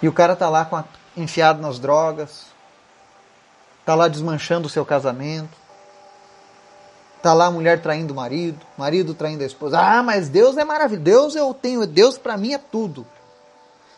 E 0.00 0.08
o 0.08 0.12
cara 0.12 0.36
tá 0.36 0.48
lá 0.48 0.68
a, 0.70 0.84
enfiado 1.16 1.60
nas 1.60 1.78
drogas, 1.78 2.46
tá 3.84 3.94
lá 3.94 4.06
desmanchando 4.06 4.66
o 4.66 4.70
seu 4.70 4.84
casamento, 4.84 5.64
Tá 7.24 7.32
lá 7.32 7.46
a 7.46 7.50
mulher 7.50 7.80
traindo 7.80 8.12
o 8.12 8.16
marido, 8.16 8.58
marido 8.76 9.14
traindo 9.14 9.42
a 9.42 9.46
esposa. 9.46 9.80
Ah, 9.80 10.02
mas 10.02 10.28
Deus 10.28 10.58
é 10.58 10.64
maravilhoso. 10.64 11.02
Deus 11.02 11.34
eu 11.34 11.54
tenho, 11.54 11.86
Deus 11.86 12.18
para 12.18 12.36
mim 12.36 12.52
é 12.52 12.58
tudo. 12.58 13.06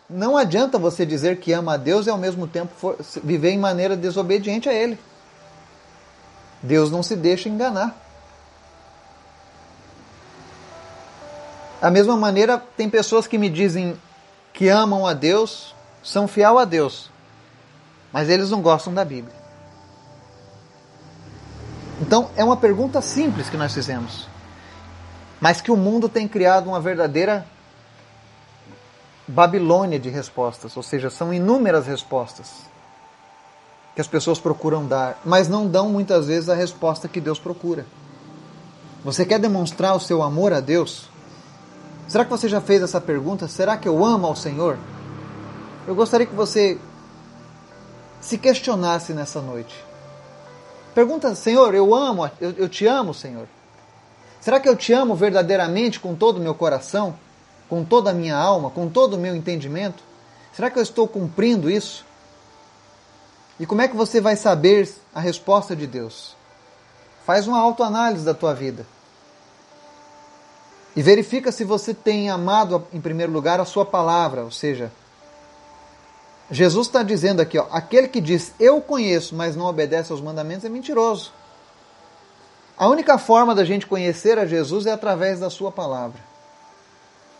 Não 0.09 0.37
adianta 0.37 0.79
você 0.79 1.05
dizer 1.05 1.41
que 1.41 1.53
ama 1.53 1.75
a 1.75 1.77
Deus 1.77 2.07
e 2.07 2.11
ao 2.11 2.19
mesmo 2.19 2.47
tempo 2.47 2.73
for, 2.77 2.97
viver 3.25 3.51
em 3.51 3.59
maneira 3.59 3.97
desobediente 3.97 4.69
a 4.69 4.73
Ele. 4.73 4.97
Deus 6.63 6.89
não 6.89 7.03
se 7.03 7.17
deixa 7.17 7.49
enganar. 7.49 8.06
Da 11.87 11.91
mesma 11.93 12.17
maneira, 12.17 12.61
tem 12.77 12.91
pessoas 12.91 13.29
que 13.29 13.39
me 13.39 13.49
dizem 13.49 13.97
que 14.53 14.69
amam 14.69 15.07
a 15.07 15.13
Deus, 15.13 15.73
são 16.03 16.27
fiel 16.27 16.59
a 16.59 16.65
Deus, 16.65 17.13
mas 18.13 18.29
eles 18.29 18.51
não 18.51 18.61
gostam 18.61 18.93
da 18.93 19.05
Bíblia. 19.05 19.37
Então, 22.01 22.29
é 22.35 22.43
uma 22.43 22.57
pergunta 22.57 23.01
simples 23.01 23.49
que 23.49 23.57
nós 23.57 23.73
fizemos, 23.73 24.27
mas 25.41 25.61
que 25.61 25.71
o 25.71 25.77
mundo 25.77 26.09
tem 26.09 26.27
criado 26.27 26.67
uma 26.67 26.81
verdadeira 26.81 27.47
Babilônia 29.29 30.01
de 30.01 30.09
respostas, 30.09 30.77
ou 30.77 30.83
seja, 30.83 31.09
são 31.09 31.33
inúmeras 31.33 31.87
respostas 31.87 32.63
que 33.95 34.01
as 34.01 34.09
pessoas 34.09 34.41
procuram 34.41 34.85
dar, 34.85 35.21
mas 35.25 35.49
não 35.49 35.69
dão 35.69 35.89
muitas 35.89 36.27
vezes 36.27 36.49
a 36.49 36.55
resposta 36.57 37.07
que 37.07 37.21
Deus 37.21 37.39
procura. 37.39 37.87
Você 39.05 39.25
quer 39.25 39.39
demonstrar 39.39 39.95
o 39.95 40.01
seu 40.01 40.21
amor 40.21 40.53
a 40.53 40.59
Deus? 40.59 41.15
Será 42.09 42.25
que 42.25 42.31
você 42.31 42.49
já 42.49 42.61
fez 42.61 42.83
essa 42.83 43.01
pergunta? 43.01 43.49
Será 43.49 43.77
que 43.77 43.89
eu 43.89 44.05
amo 44.05 44.27
ao 44.27 44.37
Senhor? 44.37 44.79
Eu 45.87 45.95
gostaria 45.95 46.27
que 46.27 46.35
você 46.35 46.79
se 48.21 48.39
questionasse 48.39 49.13
nessa 49.13 49.41
noite. 49.41 49.85
Pergunta, 50.95 51.35
Senhor, 51.35 51.75
eu 51.75 51.95
amo, 51.95 52.31
eu, 52.41 52.53
eu 52.53 52.69
te 52.69 52.87
amo, 52.87 53.13
Senhor. 53.13 53.47
Será 54.41 54.61
que 54.61 54.69
eu 54.69 54.77
te 54.77 54.93
amo 54.93 55.15
verdadeiramente 55.15 55.99
com 55.99 56.15
todo 56.15 56.39
o 56.39 56.41
meu 56.41 56.55
coração, 56.55 57.17
com 57.69 57.85
toda 57.85 58.11
a 58.11 58.15
minha 58.15 58.37
alma, 58.37 58.71
com 58.71 58.89
todo 58.89 59.15
o 59.15 59.19
meu 59.19 59.35
entendimento? 59.35 60.03
Será 60.53 60.71
que 60.71 60.79
eu 60.79 60.83
estou 60.83 61.07
cumprindo 61.07 61.69
isso? 61.69 62.05
E 63.59 63.67
como 63.67 63.83
é 63.83 63.89
que 63.89 63.97
você 63.97 64.21
vai 64.21 64.37
saber 64.37 64.89
a 65.15 65.21
resposta 65.21 65.75
de 65.75 65.87
Deus? 65.87 66.37
Faz 67.27 67.49
uma 67.49 67.59
autoanálise 67.59 68.25
da 68.25 68.35
tua 68.35 68.55
vida. 68.55 68.87
E 70.97 71.03
verifica 71.03 71.53
se 71.53 71.63
você 71.63 71.93
tem 71.93 72.31
amado, 72.31 72.87
em 72.91 73.01
primeiro 73.01 73.31
lugar, 73.31 73.61
a 73.61 73.67
sua 73.67 73.85
palavra, 73.85 74.43
ou 74.43 74.51
seja, 74.51 74.91
Jesus 76.51 76.87
está 76.87 77.03
dizendo 77.03 77.43
aqui, 77.43 77.59
ó, 77.59 77.67
aquele 77.71 78.09
que 78.09 78.21
diz 78.21 78.55
eu 78.59 78.81
conheço, 78.81 79.35
mas 79.35 79.55
não 79.55 79.67
obedece 79.67 80.11
aos 80.11 80.23
mandamentos 80.23 80.65
é 80.65 80.71
mentiroso. 80.71 81.33
A 82.79 82.89
única 82.89 83.19
forma 83.19 83.55
da 83.55 83.65
gente 83.65 83.87
conhecer 83.87 84.39
a 84.39 84.47
Jesus 84.47 84.87
é 84.87 84.93
através 84.93 85.39
da 85.39 85.51
sua 85.51 85.71
palavra. 85.71 86.21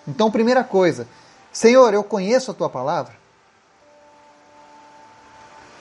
Então, 0.07 0.31
primeira 0.31 0.63
coisa, 0.63 1.09
Senhor, 1.51 1.95
eu 1.95 2.05
conheço 2.05 2.51
a 2.51 2.55
tua 2.55 2.69
palavra? 2.69 3.15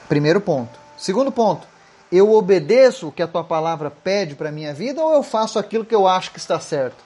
Primeiro 0.08 0.39
ponto. 0.39 0.79
Segundo 0.98 1.32
ponto, 1.32 1.67
eu 2.12 2.32
obedeço 2.32 3.10
o 3.10 3.12
que 3.12 3.22
a 3.22 3.27
tua 3.27 3.44
palavra 3.44 3.91
pede 3.91 4.36
para 4.36 4.50
a 4.50 4.51
minha 4.51 4.74
vida 4.74 5.03
ou 5.03 5.13
eu 5.13 5.24
faço 5.24 5.60
aquilo 5.60 5.84
que 5.84 5.96
eu 5.96 6.08
acho 6.08 6.32
que 6.32 6.39
está 6.39 6.60
certo? 6.60 7.03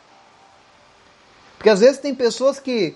Porque 1.59 1.69
às 1.69 1.81
vezes 1.81 1.99
tem 1.99 2.15
pessoas 2.15 2.57
que 2.57 2.95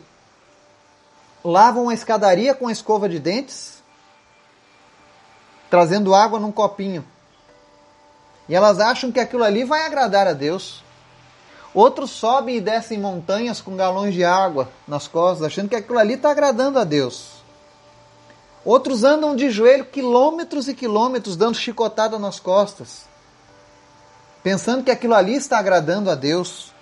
lavam 1.44 1.90
a 1.90 1.94
escadaria 1.94 2.56
com 2.56 2.70
a 2.70 2.72
escova 2.72 3.10
de 3.10 3.20
dentes, 3.20 3.84
trazendo 5.70 6.16
água 6.16 6.40
num 6.40 6.50
copinho. 6.50 7.06
E 8.48 8.56
elas 8.56 8.80
acham 8.80 9.12
que 9.12 9.20
aquilo 9.20 9.44
ali 9.44 9.66
vai 9.66 9.86
agradar 9.86 10.28
a 10.28 10.32
Deus. 10.32 10.82
Outros 11.74 12.12
sobem 12.12 12.56
e 12.56 12.62
descem 12.62 12.98
montanhas 12.98 13.60
com 13.60 13.76
galões 13.76 14.14
de 14.14 14.24
água 14.24 14.70
nas 14.88 15.10
costas, 15.10 15.46
achando 15.46 15.68
que 15.68 15.76
aquilo 15.76 16.00
ali 16.00 16.14
está 16.14 16.32
agradando 16.32 16.80
a 16.80 16.86
Deus. 16.86 17.44
Outros 18.64 19.04
andam 19.04 19.36
de 19.36 19.50
joelho 19.50 19.84
quilômetros 19.84 20.70
e 20.70 20.74
quilômetros 20.74 21.36
dando 21.36 21.58
chicotada 21.58 22.18
nas 22.18 22.40
costas, 22.40 23.02
pensando 24.42 24.86
que 24.86 24.92
aquilo 24.92 25.16
ali 25.16 25.36
está 25.36 25.60
agradando 25.60 26.10
a 26.10 26.16
Deus. 26.16 26.73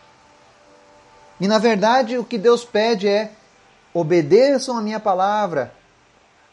E 1.41 1.47
na 1.47 1.57
verdade 1.57 2.19
o 2.19 2.23
que 2.23 2.37
Deus 2.37 2.63
pede 2.63 3.07
é 3.07 3.31
obedeçam 3.91 4.77
a 4.77 4.81
minha 4.81 4.99
palavra, 4.99 5.73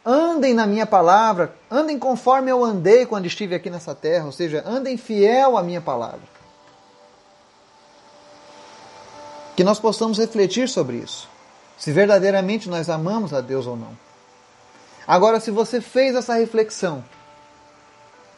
andem 0.05 0.55
na 0.55 0.67
minha 0.67 0.87
palavra, 0.87 1.55
andem 1.71 1.99
conforme 1.99 2.51
eu 2.51 2.65
andei 2.65 3.05
quando 3.05 3.27
estive 3.27 3.55
aqui 3.55 3.69
nessa 3.69 3.95
terra, 3.95 4.25
ou 4.25 4.33
seja, 4.33 4.65
andem 4.67 4.97
fiel 4.97 5.59
à 5.59 5.63
minha 5.63 5.83
palavra. 5.83 6.23
Que 9.55 9.63
nós 9.63 9.79
possamos 9.79 10.19
refletir 10.19 10.71
sobre 10.71 10.97
isso, 10.97 11.29
se 11.77 11.93
verdadeiramente 11.93 12.71
nós 12.71 12.89
amamos 12.89 13.35
a 13.35 13.43
Deus 13.43 13.67
ou 13.67 13.77
não. 13.77 13.95
Agora, 15.07 15.39
se 15.39 15.51
você 15.51 15.83
fez 15.83 16.15
essa 16.15 16.35
reflexão 16.35 17.05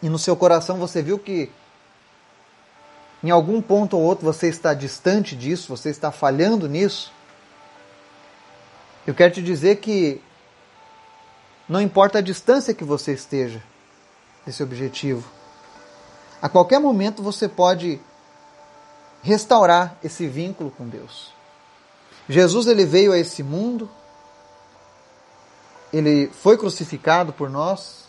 e 0.03 0.09
no 0.09 0.19
seu 0.19 0.35
coração 0.35 0.79
você 0.79 1.01
viu 1.01 1.17
que 1.17 1.49
em 3.23 3.31
algum 3.31 3.61
ponto 3.61 3.97
ou 3.97 4.03
outro 4.03 4.25
você 4.25 4.49
está 4.49 4.73
distante 4.73 5.37
disso, 5.37 5.75
você 5.75 5.91
está 5.91 6.11
falhando 6.11 6.69
nisso, 6.69 7.13
eu 9.07 9.15
quero 9.15 9.33
te 9.33 9.43
dizer 9.43 9.77
que 9.77 10.21
não 11.69 11.81
importa 11.81 12.19
a 12.19 12.23
distância 12.23 12.75
que 12.75 12.85
você 12.85 13.13
esteja 13.13 13.63
desse 14.45 14.63
objetivo, 14.63 15.29
a 16.41 16.49
qualquer 16.49 16.79
momento 16.79 17.23
você 17.23 17.49
pode 17.49 18.01
restaurar 19.23 19.99
esse 20.03 20.27
vínculo 20.27 20.71
com 20.71 20.89
Deus. 20.89 21.33
Jesus 22.29 22.67
ele 22.67 22.85
veio 22.85 23.13
a 23.13 23.19
esse 23.19 23.43
mundo, 23.43 23.91
ele 25.93 26.29
foi 26.29 26.57
crucificado 26.57 27.33
por 27.33 27.51
nós, 27.51 28.05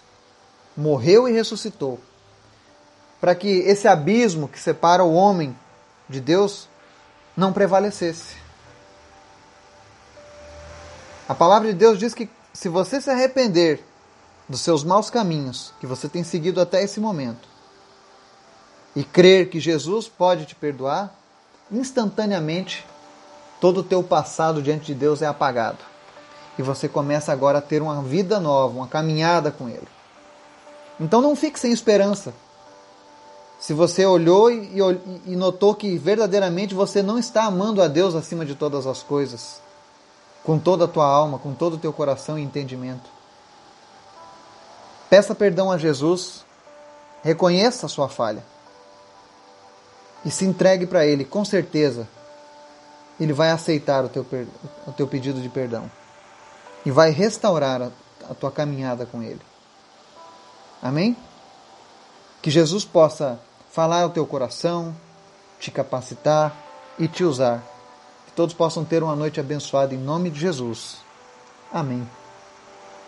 morreu 0.77 1.27
e 1.27 1.31
ressuscitou, 1.31 1.99
para 3.21 3.35
que 3.35 3.47
esse 3.47 3.87
abismo 3.87 4.47
que 4.47 4.59
separa 4.59 5.03
o 5.03 5.13
homem 5.13 5.55
de 6.09 6.19
Deus 6.19 6.67
não 7.37 7.53
prevalecesse. 7.53 8.35
A 11.29 11.35
palavra 11.35 11.69
de 11.69 11.75
Deus 11.75 11.99
diz 11.99 12.15
que 12.15 12.27
se 12.51 12.67
você 12.67 12.99
se 12.99 13.09
arrepender 13.11 13.81
dos 14.49 14.61
seus 14.61 14.83
maus 14.83 15.09
caminhos 15.09 15.71
que 15.79 15.85
você 15.85 16.09
tem 16.09 16.23
seguido 16.23 16.59
até 16.59 16.83
esse 16.83 16.99
momento 16.99 17.47
e 18.95 19.03
crer 19.03 19.49
que 19.49 19.59
Jesus 19.59 20.09
pode 20.09 20.45
te 20.45 20.55
perdoar, 20.55 21.15
instantaneamente 21.71 22.85
todo 23.61 23.79
o 23.79 23.83
teu 23.83 24.03
passado 24.03 24.61
diante 24.61 24.87
de 24.87 24.95
Deus 24.95 25.21
é 25.21 25.27
apagado. 25.27 25.77
E 26.57 26.61
você 26.61 26.89
começa 26.89 27.31
agora 27.31 27.59
a 27.59 27.61
ter 27.61 27.81
uma 27.81 28.01
vida 28.01 28.39
nova, 28.39 28.75
uma 28.75 28.87
caminhada 28.87 29.51
com 29.51 29.69
Ele. 29.69 29.87
Então 30.99 31.21
não 31.21 31.35
fique 31.35 31.59
sem 31.59 31.71
esperança. 31.71 32.33
Se 33.61 33.75
você 33.75 34.03
olhou 34.03 34.49
e, 34.49 34.79
e 35.27 35.35
notou 35.35 35.75
que 35.75 35.95
verdadeiramente 35.95 36.73
você 36.73 37.03
não 37.03 37.19
está 37.19 37.43
amando 37.43 37.79
a 37.79 37.87
Deus 37.87 38.15
acima 38.15 38.43
de 38.43 38.55
todas 38.55 38.87
as 38.87 39.03
coisas, 39.03 39.61
com 40.43 40.57
toda 40.57 40.85
a 40.85 40.87
tua 40.87 41.05
alma, 41.05 41.37
com 41.37 41.53
todo 41.53 41.75
o 41.75 41.77
teu 41.77 41.93
coração 41.93 42.39
e 42.39 42.41
entendimento. 42.41 43.07
Peça 45.11 45.35
perdão 45.35 45.71
a 45.71 45.77
Jesus, 45.77 46.43
reconheça 47.21 47.85
a 47.85 47.89
sua 47.89 48.09
falha 48.09 48.43
e 50.25 50.31
se 50.31 50.43
entregue 50.43 50.87
para 50.87 51.05
Ele, 51.05 51.23
com 51.23 51.45
certeza. 51.45 52.07
Ele 53.19 53.31
vai 53.31 53.51
aceitar 53.51 54.03
o 54.03 54.09
teu, 54.09 54.25
o 54.87 54.91
teu 54.91 55.05
pedido 55.05 55.39
de 55.39 55.49
perdão 55.49 55.87
e 56.83 56.89
vai 56.89 57.11
restaurar 57.11 57.79
a, 57.79 57.91
a 58.27 58.33
tua 58.33 58.51
caminhada 58.51 59.05
com 59.05 59.21
Ele. 59.21 59.41
Amém? 60.81 61.15
Que 62.41 62.49
Jesus 62.49 62.83
possa 62.83 63.39
falar 63.71 64.03
ao 64.03 64.09
teu 64.09 64.25
coração, 64.25 64.95
te 65.59 65.71
capacitar 65.71 66.55
e 66.99 67.07
te 67.07 67.23
usar 67.23 67.63
que 68.25 68.35
todos 68.35 68.53
possam 68.53 68.85
ter 68.85 69.03
uma 69.03 69.15
noite 69.15 69.39
abençoada 69.39 69.93
em 69.93 69.97
nome 69.97 70.29
de 70.29 70.39
Jesus. 70.39 70.97
Amém. 71.71 72.07